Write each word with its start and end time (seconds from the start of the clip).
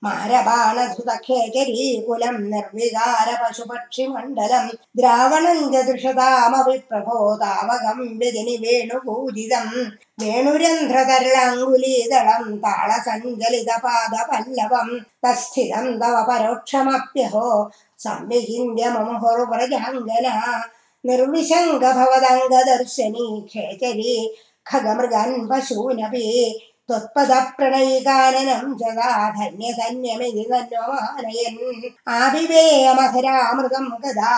मारबाणधुत 0.04 1.10
खेचरीकुलं 1.24 2.36
निर्विकार 2.50 3.30
पशुपक्षिमण्डलं 3.44 4.68
च 5.73 5.76
दृशताप्रभो 5.88 7.18
तावगं 7.42 8.00
वेणुपूजितं 8.64 9.68
वेणुरन्ध्रतरळ 10.22 11.36
अङ्गुलीदलं 11.46 12.44
ताळसञ्जलितपादपल्लवं 12.66 14.90
तत्स्थितं 15.23 15.88
तव 16.02 16.16
परोक्षमप्यहो 16.30 17.48
संविहि 18.06 18.58
मुरुव्रजङ्गना 18.78 20.36
निर्विशङ्गभवदङ्गदर्शनी 21.09 23.28
खेचरी 23.52 24.16
खगमृगन् 24.70 25.36
पशूनपि 25.50 26.25
त्वत्पदप्रणयिकाननं 26.90 28.66
जगा 28.82 29.12
धन्यधन्यमिति 29.38 30.44
तन्वमानयन् 30.52 31.58
आभिवेयमधरामृतं 32.20 33.88
कदा 34.04 34.32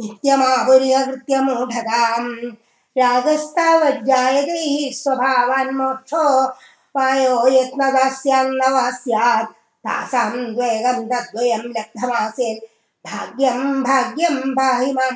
नित्यमापुर्यकृत्यमूढताम् 0.00 2.30
रागस्तावज्जायते 2.98 4.58
हि 4.58 4.92
स्वभावान्मोक्षो 4.94 6.24
वायो 6.96 7.36
यत्नदास्यान्नवा 7.56 8.90
स्यात् 9.00 9.52
तासां 9.86 10.30
तद्वयं 11.10 11.64
लब्धमासीत्। 11.76 12.64
भाग्यं 13.06 13.82
भाग्यं 13.82 14.36
पाहि 14.58 14.92
माँ 14.92 15.10